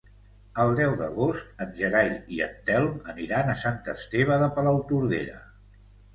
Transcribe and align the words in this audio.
El 0.61 0.71
deu 0.77 0.95
d'agost 1.01 1.61
en 1.65 1.75
Gerai 1.81 2.09
i 2.39 2.41
en 2.47 2.57
Telm 2.71 2.97
aniran 3.15 3.53
a 3.55 3.59
Sant 3.67 3.79
Esteve 3.95 4.41
de 4.47 4.51
Palautordera. 4.59 5.39